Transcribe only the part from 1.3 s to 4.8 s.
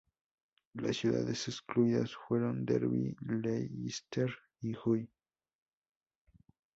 excluidas fueron: Derby, Leicester y